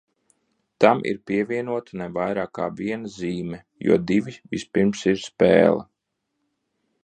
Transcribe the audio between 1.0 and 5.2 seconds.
ir pievienota ne vairāk kā viena zīme, jo divi vispirms